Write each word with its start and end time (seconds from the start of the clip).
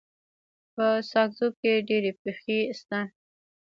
په 0.73 0.85
ساکزو 1.11 1.47
کي 1.59 1.73
ډيري 1.87 2.11
پښي 2.21 2.59
سته. 2.79 2.99